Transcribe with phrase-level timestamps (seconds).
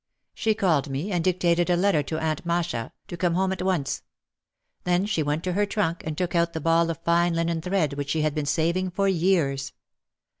[0.33, 4.01] She called me and dictated a letter to Aunt Masha, to come home at once.
[4.83, 7.93] Then she went to her trunk and took out the ball of fine linen thread
[7.93, 9.73] which she had been saving for years.